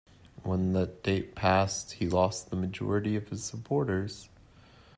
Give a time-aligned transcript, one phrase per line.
[0.41, 4.29] When that date passed, he lost the majority of his supporters.